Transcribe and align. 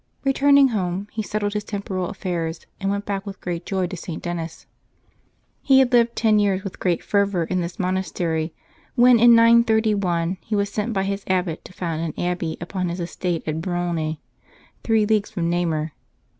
Eeturning 0.25 0.69
home 0.69 1.07
he 1.11 1.21
settled 1.21 1.53
his 1.53 1.63
temporal 1.63 2.07
affairs, 2.07 2.65
and 2.79 2.89
went 2.89 3.05
back 3.05 3.23
with 3.23 3.39
great 3.39 3.67
joy 3.67 3.85
to 3.85 3.95
St. 3.95 4.19
Denis'. 4.23 4.65
He 5.61 5.77
had 5.77 5.91
lived 5.93 6.15
ten 6.15 6.39
5'ears 6.39 6.63
with 6.63 6.79
great 6.79 7.03
fervor 7.03 7.43
in 7.43 7.61
this 7.61 7.77
monastery, 7.77 8.51
when 8.95 9.19
in 9.19 9.35
931 9.35 10.37
he 10.41 10.55
was 10.55 10.71
sent 10.71 10.91
by 10.91 11.03
his 11.03 11.23
abbot 11.27 11.63
to 11.65 11.71
found 11.73 12.01
an 12.01 12.19
abbey 12.19 12.57
upon 12.59 12.89
his 12.89 12.99
estate 12.99 13.43
at 13.45 13.61
Brogne, 13.61 14.17
three 14.83 15.05
leagues 15.05 15.29
from 15.29 15.51
Xamur. 15.51 15.91